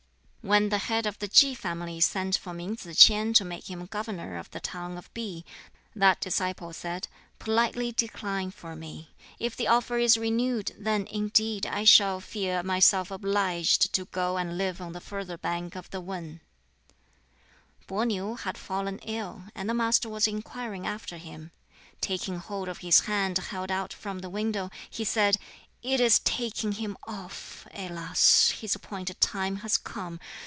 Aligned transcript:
When 0.43 0.69
the 0.69 0.79
head 0.79 1.05
of 1.05 1.19
the 1.19 1.27
Ki 1.27 1.53
family 1.53 2.01
sent 2.01 2.35
for 2.35 2.51
Min 2.51 2.75
Tsz 2.75 2.97
k'ien 2.97 3.31
to 3.35 3.45
make 3.45 3.69
him 3.69 3.85
governor 3.85 4.37
of 4.37 4.49
the 4.49 4.59
town 4.59 4.97
of 4.97 5.13
Pi, 5.13 5.43
that 5.95 6.19
disciple 6.19 6.73
said, 6.73 7.07
"Politely 7.37 7.91
decline 7.91 8.49
for 8.49 8.75
me. 8.75 9.13
If 9.37 9.55
the 9.55 9.67
offer 9.67 9.99
is 9.99 10.17
renewed, 10.17 10.71
then 10.79 11.05
indeed 11.05 11.67
I 11.67 11.83
shall 11.83 12.19
feel 12.19 12.63
myself 12.63 13.11
obliged 13.11 13.93
to 13.93 14.05
go 14.05 14.37
and 14.37 14.57
live 14.57 14.81
on 14.81 14.93
the 14.93 14.99
further 14.99 15.37
bank 15.37 15.75
of 15.75 15.91
the 15.91 16.01
Wan." 16.01 16.41
Peh 17.85 18.03
niu 18.03 18.33
had 18.33 18.57
fallen 18.57 18.97
ill, 19.03 19.43
and 19.53 19.69
the 19.69 19.75
Master 19.75 20.09
was 20.09 20.25
inquiring 20.27 20.87
after 20.87 21.17
him. 21.17 21.51
Taking 22.01 22.37
hold 22.39 22.67
of 22.67 22.79
his 22.79 23.01
hand 23.01 23.37
held 23.37 23.69
out 23.69 23.93
from 23.93 24.19
the 24.19 24.29
window, 24.29 24.71
he 24.89 25.03
said, 25.03 25.37
"It 25.83 25.99
is 25.99 26.19
taking 26.19 26.73
him 26.73 26.95
off! 27.07 27.65
Alas, 27.73 28.51
his 28.59 28.75
appointed 28.75 29.19
time 29.19 29.55
has 29.57 29.77
come! 29.77 30.19